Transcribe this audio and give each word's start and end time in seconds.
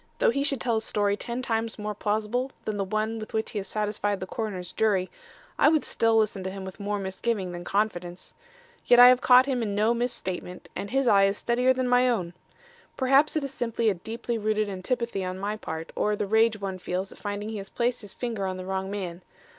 Though 0.17 0.31
he 0.31 0.43
should 0.43 0.59
tell 0.59 0.77
a 0.77 0.81
story 0.81 1.15
ten 1.15 1.43
times 1.43 1.77
more 1.77 1.93
plausible 1.93 2.49
than 2.65 2.77
the 2.77 2.83
one 2.83 3.19
with 3.19 3.35
which 3.35 3.51
he 3.51 3.59
has 3.59 3.67
satisfied 3.67 4.19
the 4.19 4.25
coroner's 4.25 4.71
jury, 4.71 5.11
I 5.59 5.69
would 5.69 5.85
still 5.85 6.17
listen 6.17 6.43
to 6.43 6.49
him 6.49 6.65
with 6.65 6.79
more 6.79 6.97
misgiving 6.97 7.51
than 7.51 7.63
confidence. 7.63 8.33
Yet 8.87 8.99
I 8.99 9.09
have 9.09 9.21
caught 9.21 9.45
him 9.45 9.61
in 9.61 9.75
no 9.75 9.93
misstatement, 9.93 10.69
and 10.75 10.89
his 10.89 11.07
eye 11.07 11.25
is 11.25 11.37
steadier 11.37 11.71
than 11.71 11.87
my 11.87 12.09
own. 12.09 12.33
Perhaps 12.97 13.35
it 13.35 13.43
is 13.43 13.53
simply 13.53 13.91
a 13.91 13.93
deeply 13.93 14.39
rooted 14.39 14.69
antipathy 14.69 15.23
on 15.23 15.37
my 15.37 15.55
part, 15.55 15.91
or 15.95 16.15
the 16.15 16.25
rage 16.25 16.59
one 16.59 16.79
feels 16.79 17.11
at 17.11 17.19
finding 17.19 17.49
he 17.49 17.57
has 17.57 17.69
placed 17.69 18.01
his 18.01 18.11
finger 18.11 18.47
on 18.47 18.57
the 18.57 18.65
wrong 18.65 18.89
man. 18.89 19.21